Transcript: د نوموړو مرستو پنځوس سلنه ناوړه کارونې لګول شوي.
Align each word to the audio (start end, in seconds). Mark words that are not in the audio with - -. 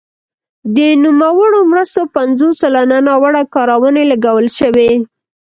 د 0.75 0.77
نوموړو 1.03 1.59
مرستو 1.71 2.01
پنځوس 2.15 2.53
سلنه 2.61 2.97
ناوړه 3.07 3.43
کارونې 3.55 4.03
لګول 4.11 4.47
شوي. 4.57 4.91